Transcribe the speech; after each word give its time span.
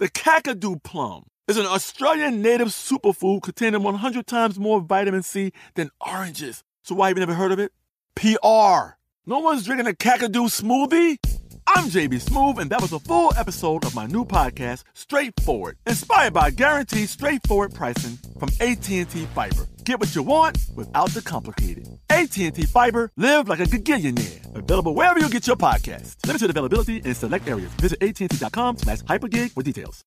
The 0.00 0.08
Kakadu 0.08 0.82
plum 0.82 1.24
is 1.46 1.58
an 1.58 1.66
Australian 1.66 2.40
native 2.40 2.68
superfood 2.68 3.42
containing 3.42 3.82
100 3.82 4.26
times 4.26 4.58
more 4.58 4.80
vitamin 4.80 5.22
C 5.22 5.52
than 5.74 5.90
oranges. 6.00 6.64
So 6.82 6.94
why 6.94 7.08
have 7.08 7.18
you 7.18 7.20
never 7.20 7.34
heard 7.34 7.52
of 7.52 7.58
it? 7.58 7.70
PR. 8.14 8.96
No 9.26 9.40
one's 9.40 9.66
drinking 9.66 9.88
a 9.88 9.92
Kakadu 9.92 10.48
smoothie? 10.48 11.18
I'm 11.66 11.90
JB 11.90 12.18
Smooth, 12.18 12.60
and 12.60 12.70
that 12.70 12.80
was 12.80 12.94
a 12.94 12.98
full 12.98 13.34
episode 13.36 13.84
of 13.84 13.94
my 13.94 14.06
new 14.06 14.24
podcast, 14.24 14.84
Straightforward, 14.94 15.76
inspired 15.86 16.32
by 16.32 16.50
guaranteed 16.50 17.10
straightforward 17.10 17.74
pricing 17.74 18.16
from 18.38 18.48
AT&T 18.58 19.04
Fiber. 19.04 19.66
Get 19.84 20.00
what 20.00 20.14
you 20.14 20.22
want 20.22 20.58
without 20.74 21.10
the 21.10 21.22
complicated. 21.22 21.88
AT&T 22.08 22.62
Fiber, 22.66 23.10
live 23.16 23.48
like 23.48 23.60
a 23.60 23.64
gigillionaire. 23.64 24.54
Available 24.56 24.94
wherever 24.94 25.18
you 25.18 25.28
get 25.28 25.46
your 25.46 25.56
podcast. 25.56 26.16
Limited 26.26 26.50
availability 26.50 26.98
in 26.98 27.14
select 27.14 27.48
areas. 27.48 27.70
Visit 27.74 28.02
AT&T.com 28.02 28.78
slash 28.78 29.00
hypergig 29.02 29.52
for 29.52 29.62
details. 29.62 30.04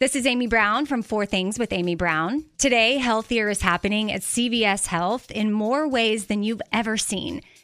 This 0.00 0.16
is 0.16 0.24
Amy 0.24 0.46
Brown 0.46 0.86
from 0.86 1.02
Four 1.02 1.26
Things 1.26 1.58
with 1.58 1.74
Amy 1.74 1.94
Brown. 1.94 2.46
Today, 2.56 2.96
healthier 2.96 3.50
is 3.50 3.60
happening 3.60 4.10
at 4.10 4.22
CVS 4.22 4.86
Health 4.86 5.30
in 5.30 5.52
more 5.52 5.86
ways 5.86 6.24
than 6.24 6.42
you've 6.42 6.62
ever 6.72 6.96
seen. 6.96 7.42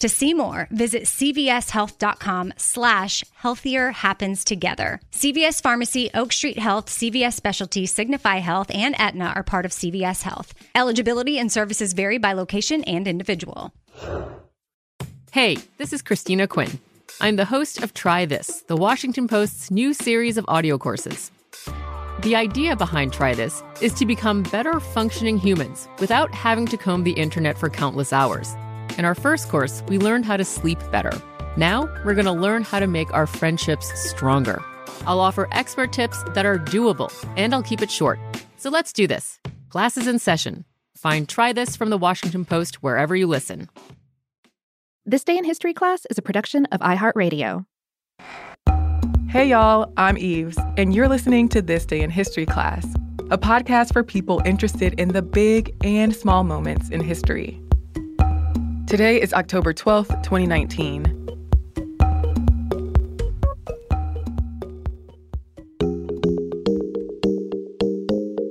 To 0.00 0.08
see 0.08 0.32
more, 0.32 0.66
visit 0.70 1.02
cvshealth.com 1.02 2.54
slash 2.56 3.22
healthier 3.34 3.90
happens 3.90 4.44
together. 4.44 4.98
CVS 5.12 5.62
Pharmacy, 5.62 6.10
Oak 6.14 6.32
Street 6.32 6.58
Health, 6.58 6.86
CVS 6.86 7.34
Specialty, 7.34 7.84
Signify 7.84 8.36
Health, 8.36 8.70
and 8.74 8.98
Aetna 8.98 9.34
are 9.36 9.42
part 9.42 9.66
of 9.66 9.72
CVS 9.72 10.22
Health. 10.22 10.54
Eligibility 10.74 11.38
and 11.38 11.52
services 11.52 11.92
vary 11.92 12.16
by 12.16 12.32
location 12.32 12.82
and 12.84 13.06
individual. 13.06 13.74
Hey, 15.32 15.58
this 15.76 15.92
is 15.92 16.00
Christina 16.00 16.48
Quinn. 16.48 16.80
I'm 17.20 17.36
the 17.36 17.44
host 17.44 17.82
of 17.82 17.92
Try 17.92 18.24
This, 18.24 18.62
the 18.68 18.76
Washington 18.76 19.28
Post's 19.28 19.70
new 19.70 19.92
series 19.92 20.38
of 20.38 20.46
audio 20.48 20.78
courses. 20.78 21.30
The 22.22 22.36
idea 22.36 22.74
behind 22.74 23.12
Try 23.12 23.34
This 23.34 23.62
is 23.82 23.92
to 23.94 24.06
become 24.06 24.44
better 24.44 24.80
functioning 24.80 25.36
humans 25.36 25.88
without 25.98 26.34
having 26.34 26.64
to 26.68 26.78
comb 26.78 27.04
the 27.04 27.12
internet 27.12 27.58
for 27.58 27.68
countless 27.68 28.14
hours. 28.14 28.56
In 28.98 29.04
our 29.04 29.14
first 29.14 29.48
course, 29.48 29.82
we 29.88 29.98
learned 29.98 30.24
how 30.24 30.36
to 30.36 30.44
sleep 30.44 30.78
better. 30.90 31.12
Now, 31.56 31.88
we're 32.04 32.14
going 32.14 32.26
to 32.26 32.32
learn 32.32 32.62
how 32.62 32.80
to 32.80 32.86
make 32.86 33.12
our 33.12 33.26
friendships 33.26 33.90
stronger. 34.10 34.62
I'll 35.06 35.20
offer 35.20 35.48
expert 35.52 35.92
tips 35.92 36.22
that 36.34 36.44
are 36.44 36.58
doable, 36.58 37.10
and 37.36 37.54
I'll 37.54 37.62
keep 37.62 37.82
it 37.82 37.90
short. 37.90 38.18
So 38.56 38.70
let's 38.70 38.92
do 38.92 39.06
this. 39.06 39.40
Class 39.70 39.96
is 39.96 40.06
in 40.06 40.18
session. 40.18 40.64
Find 40.96 41.28
Try 41.28 41.52
This 41.52 41.76
from 41.76 41.90
the 41.90 41.96
Washington 41.96 42.44
Post 42.44 42.82
wherever 42.82 43.16
you 43.16 43.26
listen. 43.26 43.70
This 45.06 45.24
Day 45.24 45.38
in 45.38 45.44
History 45.44 45.72
class 45.72 46.06
is 46.10 46.18
a 46.18 46.22
production 46.22 46.66
of 46.66 46.80
iHeartRadio. 46.80 47.64
Hey, 49.28 49.48
y'all, 49.48 49.92
I'm 49.96 50.18
Eves, 50.18 50.58
and 50.76 50.94
you're 50.94 51.08
listening 51.08 51.48
to 51.50 51.62
This 51.62 51.86
Day 51.86 52.00
in 52.02 52.10
History 52.10 52.44
class, 52.44 52.84
a 53.30 53.38
podcast 53.38 53.92
for 53.92 54.02
people 54.02 54.42
interested 54.44 54.98
in 55.00 55.08
the 55.08 55.22
big 55.22 55.74
and 55.82 56.14
small 56.14 56.44
moments 56.44 56.90
in 56.90 57.00
history. 57.00 57.62
Today 58.90 59.20
is 59.20 59.32
October 59.32 59.72
12th, 59.72 60.20
2019. 60.24 61.04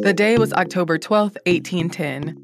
The 0.00 0.14
day 0.16 0.38
was 0.38 0.54
October 0.54 0.98
12th, 0.98 1.36
1810. 1.44 2.38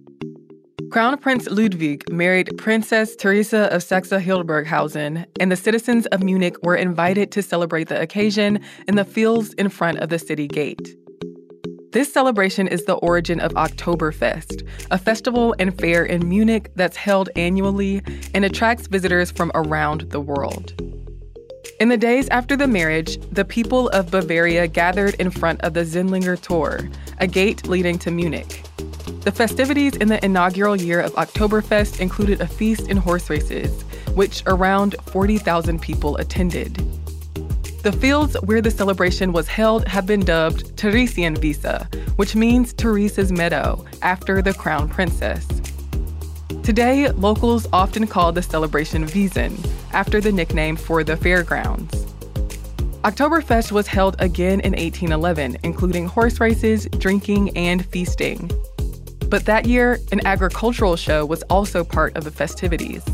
Crown 0.90 1.16
Prince 1.16 1.48
Ludwig 1.48 2.12
married 2.12 2.50
Princess 2.58 3.16
Theresa 3.16 3.74
of 3.74 3.82
Saxe-Hildburghausen, 3.82 5.24
and 5.40 5.50
the 5.50 5.56
citizens 5.56 6.04
of 6.08 6.22
Munich 6.22 6.56
were 6.62 6.76
invited 6.76 7.32
to 7.32 7.42
celebrate 7.42 7.88
the 7.88 7.98
occasion 7.98 8.60
in 8.86 8.96
the 8.96 9.04
fields 9.06 9.54
in 9.54 9.70
front 9.70 10.00
of 10.00 10.10
the 10.10 10.18
city 10.18 10.46
gate. 10.46 10.94
This 11.98 12.12
celebration 12.12 12.68
is 12.68 12.84
the 12.84 12.94
origin 12.94 13.40
of 13.40 13.54
Oktoberfest, 13.54 14.64
a 14.92 14.98
festival 14.98 15.56
and 15.58 15.76
fair 15.76 16.04
in 16.04 16.28
Munich 16.28 16.70
that's 16.76 16.96
held 16.96 17.28
annually 17.34 18.02
and 18.32 18.44
attracts 18.44 18.86
visitors 18.86 19.32
from 19.32 19.50
around 19.56 20.02
the 20.12 20.20
world. 20.20 20.80
In 21.80 21.88
the 21.88 21.96
days 21.96 22.28
after 22.28 22.56
the 22.56 22.68
marriage, 22.68 23.18
the 23.32 23.44
people 23.44 23.88
of 23.88 24.12
Bavaria 24.12 24.68
gathered 24.68 25.14
in 25.14 25.32
front 25.32 25.60
of 25.62 25.74
the 25.74 25.80
Sendlinger 25.80 26.40
Tor, 26.40 26.88
a 27.18 27.26
gate 27.26 27.66
leading 27.66 27.98
to 27.98 28.12
Munich. 28.12 28.62
The 29.22 29.32
festivities 29.32 29.96
in 29.96 30.06
the 30.06 30.24
inaugural 30.24 30.76
year 30.76 31.00
of 31.00 31.12
Oktoberfest 31.14 31.98
included 31.98 32.40
a 32.40 32.46
feast 32.46 32.86
and 32.88 33.00
horse 33.00 33.28
races, 33.28 33.82
which 34.14 34.44
around 34.46 34.94
40,000 35.06 35.82
people 35.82 36.16
attended. 36.18 36.80
The 37.82 37.92
fields 37.92 38.34
where 38.42 38.60
the 38.60 38.72
celebration 38.72 39.32
was 39.32 39.46
held 39.46 39.86
have 39.86 40.04
been 40.04 40.20
dubbed 40.20 40.76
Theresienwiese, 40.76 41.94
which 42.16 42.34
means 42.34 42.72
Theresa's 42.72 43.30
Meadow, 43.30 43.84
after 44.02 44.42
the 44.42 44.52
crown 44.52 44.88
princess. 44.88 45.46
Today, 46.64 47.08
locals 47.12 47.68
often 47.72 48.08
call 48.08 48.32
the 48.32 48.42
celebration 48.42 49.06
Wiesn, 49.06 49.56
after 49.92 50.20
the 50.20 50.32
nickname 50.32 50.74
for 50.74 51.04
the 51.04 51.16
fairgrounds. 51.16 52.04
Oktoberfest 53.04 53.70
was 53.70 53.86
held 53.86 54.16
again 54.18 54.58
in 54.60 54.72
1811, 54.72 55.58
including 55.62 56.06
horse 56.06 56.40
races, 56.40 56.88
drinking, 56.98 57.56
and 57.56 57.86
feasting. 57.86 58.50
But 59.28 59.44
that 59.44 59.66
year, 59.66 60.00
an 60.10 60.26
agricultural 60.26 60.96
show 60.96 61.24
was 61.24 61.42
also 61.44 61.84
part 61.84 62.16
of 62.16 62.24
the 62.24 62.32
festivities. 62.32 63.04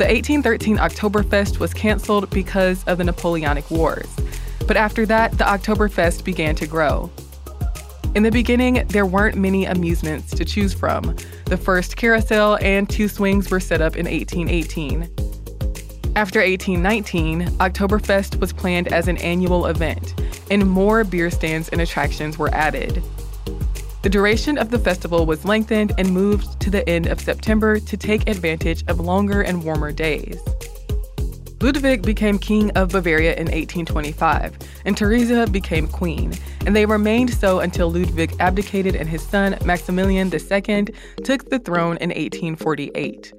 The 0.00 0.06
1813 0.06 0.78
Oktoberfest 0.78 1.58
was 1.58 1.74
canceled 1.74 2.30
because 2.30 2.82
of 2.84 2.96
the 2.96 3.04
Napoleonic 3.04 3.70
Wars, 3.70 4.08
but 4.66 4.78
after 4.78 5.04
that, 5.04 5.36
the 5.36 5.44
Oktoberfest 5.44 6.24
began 6.24 6.54
to 6.54 6.66
grow. 6.66 7.10
In 8.14 8.22
the 8.22 8.30
beginning, 8.30 8.82
there 8.88 9.04
weren't 9.04 9.36
many 9.36 9.66
amusements 9.66 10.34
to 10.36 10.44
choose 10.46 10.72
from. 10.72 11.14
The 11.44 11.58
first 11.58 11.98
carousel 11.98 12.56
and 12.62 12.88
two 12.88 13.08
swings 13.08 13.50
were 13.50 13.60
set 13.60 13.82
up 13.82 13.94
in 13.94 14.06
1818. 14.06 15.02
After 16.16 16.40
1819, 16.40 17.50
Oktoberfest 17.58 18.40
was 18.40 18.54
planned 18.54 18.88
as 18.88 19.06
an 19.06 19.18
annual 19.18 19.66
event, 19.66 20.18
and 20.50 20.66
more 20.66 21.04
beer 21.04 21.30
stands 21.30 21.68
and 21.68 21.82
attractions 21.82 22.38
were 22.38 22.48
added. 22.54 23.02
The 24.02 24.08
duration 24.08 24.56
of 24.56 24.70
the 24.70 24.78
festival 24.78 25.26
was 25.26 25.44
lengthened 25.44 25.92
and 25.98 26.10
moved 26.10 26.58
to 26.60 26.70
the 26.70 26.88
end 26.88 27.06
of 27.06 27.20
September 27.20 27.78
to 27.78 27.96
take 27.98 28.28
advantage 28.28 28.82
of 28.88 28.98
longer 28.98 29.42
and 29.42 29.62
warmer 29.62 29.92
days. 29.92 30.40
Ludwig 31.60 32.00
became 32.00 32.38
king 32.38 32.70
of 32.70 32.88
Bavaria 32.88 33.32
in 33.32 33.44
1825, 33.44 34.56
and 34.86 34.96
Theresa 34.96 35.46
became 35.46 35.86
queen, 35.86 36.32
and 36.64 36.74
they 36.74 36.86
remained 36.86 37.34
so 37.34 37.60
until 37.60 37.90
Ludwig 37.90 38.34
abdicated 38.40 38.96
and 38.96 39.06
his 39.06 39.22
son, 39.22 39.58
Maximilian 39.66 40.32
II, 40.32 40.86
took 41.22 41.50
the 41.50 41.58
throne 41.58 41.98
in 41.98 42.08
1848. 42.08 43.34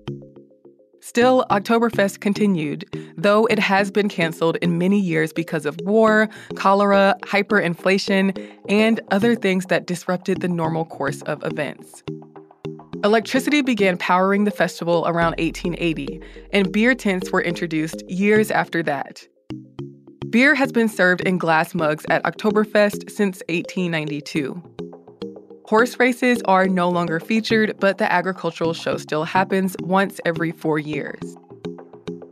Still, 1.04 1.46
Oktoberfest 1.50 2.20
continued, 2.20 2.86
though 3.18 3.48
it 3.48 3.58
has 3.58 3.90
been 3.90 4.08
canceled 4.08 4.58
in 4.58 4.78
many 4.78 5.00
years 5.00 5.34
because 5.34 5.66
of 5.66 5.76
war, 5.82 6.30
cholera, 6.56 7.16
hyperinflation, 7.24 8.38
and 8.70 9.02
other 9.10 9.34
things 9.36 9.66
that 9.66 9.88
disrupted 9.88 10.42
the 10.42 10.48
normal 10.48 10.86
course 10.86 11.24
of 11.24 11.44
events. 11.44 12.04
Electricity 13.04 13.64
began 13.64 13.98
powering 13.98 14.44
the 14.44 14.52
festival 14.52 15.04
around 15.08 15.32
1880, 15.40 16.22
and 16.54 16.72
beer 16.72 16.94
tents 16.94 17.32
were 17.32 17.42
introduced 17.42 18.08
years 18.08 18.52
after 18.52 18.84
that. 18.84 19.28
Beer 20.30 20.54
has 20.54 20.72
been 20.72 20.88
served 20.88 21.22
in 21.22 21.40
glass 21.40 21.74
mugs 21.74 22.06
at 22.10 22.24
Oktoberfest 22.24 23.10
since 23.10 23.42
1892. 23.50 24.62
Horse 25.72 25.98
races 26.02 26.42
are 26.44 26.68
no 26.68 26.90
longer 26.90 27.22
featured, 27.22 27.78
but 27.80 27.98
the 27.98 28.12
agricultural 28.12 28.74
show 28.74 28.98
still 28.98 29.24
happens 29.24 29.74
once 29.80 30.20
every 30.26 30.52
four 30.52 30.80
years. 30.80 31.22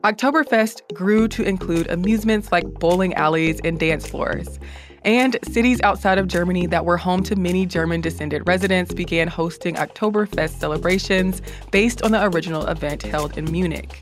Oktoberfest 0.04 0.82
grew 0.94 1.30
to 1.30 1.44
include 1.44 1.90
amusements 1.90 2.52
like 2.52 2.66
bowling 2.82 3.14
alleys 3.14 3.62
and 3.64 3.80
dance 3.80 4.06
floors. 4.06 4.60
And 5.06 5.38
cities 5.44 5.80
outside 5.84 6.18
of 6.18 6.28
Germany 6.28 6.68
that 6.68 6.84
were 6.84 6.98
home 6.98 7.24
to 7.24 7.38
many 7.38 7.66
German 7.66 8.02
descended 8.02 8.46
residents 8.46 8.94
began 8.94 9.30
hosting 9.30 9.76
Oktoberfest 9.76 10.60
celebrations 10.60 11.42
based 11.72 12.02
on 12.02 12.12
the 12.12 12.22
original 12.26 12.68
event 12.68 13.04
held 13.04 13.38
in 13.38 13.50
Munich. 13.50 14.02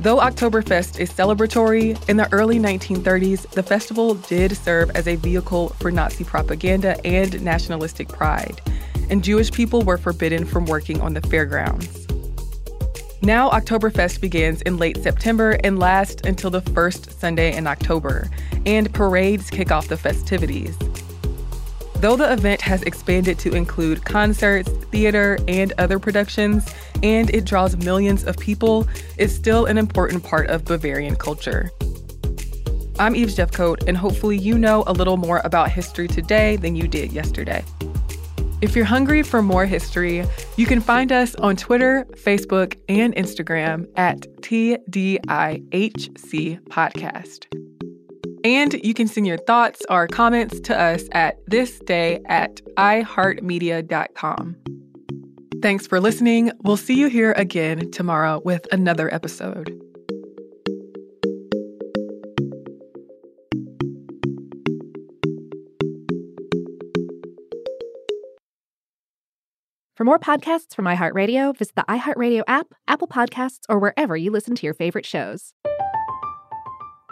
Though 0.00 0.16
Oktoberfest 0.16 0.98
is 0.98 1.12
celebratory, 1.12 2.08
in 2.08 2.16
the 2.16 2.32
early 2.32 2.58
1930s, 2.58 3.50
the 3.50 3.62
festival 3.62 4.14
did 4.14 4.56
serve 4.56 4.88
as 4.92 5.06
a 5.06 5.16
vehicle 5.16 5.76
for 5.78 5.90
Nazi 5.90 6.24
propaganda 6.24 6.98
and 7.06 7.42
nationalistic 7.42 8.08
pride, 8.08 8.62
and 9.10 9.22
Jewish 9.22 9.52
people 9.52 9.82
were 9.82 9.98
forbidden 9.98 10.46
from 10.46 10.64
working 10.64 11.02
on 11.02 11.12
the 11.12 11.20
fairgrounds. 11.20 12.06
Now, 13.20 13.50
Oktoberfest 13.50 14.22
begins 14.22 14.62
in 14.62 14.78
late 14.78 14.96
September 14.96 15.58
and 15.62 15.78
lasts 15.78 16.22
until 16.24 16.48
the 16.48 16.62
first 16.62 17.20
Sunday 17.20 17.54
in 17.54 17.66
October, 17.66 18.30
and 18.64 18.90
parades 18.94 19.50
kick 19.50 19.70
off 19.70 19.88
the 19.88 19.98
festivities. 19.98 20.78
Though 22.00 22.16
the 22.16 22.32
event 22.32 22.62
has 22.62 22.82
expanded 22.84 23.38
to 23.40 23.52
include 23.52 24.06
concerts, 24.06 24.70
theater, 24.90 25.38
and 25.46 25.74
other 25.76 25.98
productions, 25.98 26.66
and 27.02 27.28
it 27.28 27.44
draws 27.44 27.76
millions 27.76 28.24
of 28.24 28.38
people, 28.38 28.88
it's 29.18 29.34
still 29.34 29.66
an 29.66 29.76
important 29.76 30.24
part 30.24 30.48
of 30.48 30.64
Bavarian 30.64 31.16
culture. 31.16 31.70
I'm 32.98 33.14
Eve 33.14 33.28
Jeffcoat, 33.28 33.86
and 33.86 33.98
hopefully, 33.98 34.38
you 34.38 34.56
know 34.56 34.82
a 34.86 34.94
little 34.94 35.18
more 35.18 35.42
about 35.44 35.70
history 35.70 36.08
today 36.08 36.56
than 36.56 36.74
you 36.74 36.88
did 36.88 37.12
yesterday. 37.12 37.62
If 38.62 38.74
you're 38.74 38.86
hungry 38.86 39.22
for 39.22 39.42
more 39.42 39.66
history, 39.66 40.24
you 40.56 40.64
can 40.64 40.80
find 40.80 41.12
us 41.12 41.34
on 41.34 41.54
Twitter, 41.54 42.06
Facebook, 42.12 42.78
and 42.88 43.14
Instagram 43.14 43.86
at 43.96 44.20
TDIHC 44.40 45.20
Podcast. 46.62 47.59
And 48.44 48.74
you 48.84 48.94
can 48.94 49.06
send 49.06 49.26
your 49.26 49.38
thoughts 49.38 49.82
or 49.88 50.06
comments 50.06 50.60
to 50.60 50.78
us 50.78 51.04
at 51.12 51.44
thisday 51.46 52.22
at 52.28 52.56
iheartmedia.com. 52.76 54.56
Thanks 55.62 55.86
for 55.86 56.00
listening. 56.00 56.52
We'll 56.62 56.78
see 56.78 56.94
you 56.94 57.08
here 57.08 57.32
again 57.32 57.90
tomorrow 57.90 58.40
with 58.44 58.66
another 58.72 59.12
episode. 59.12 59.78
For 70.00 70.04
more 70.04 70.18
podcasts 70.18 70.74
from 70.74 70.86
iHeartRadio, 70.86 71.54
visit 71.58 71.74
the 71.74 71.84
iHeartRadio 71.86 72.42
app, 72.48 72.68
Apple 72.88 73.06
Podcasts, 73.06 73.64
or 73.68 73.78
wherever 73.78 74.16
you 74.16 74.30
listen 74.30 74.54
to 74.54 74.64
your 74.66 74.72
favorite 74.72 75.04
shows. 75.04 75.52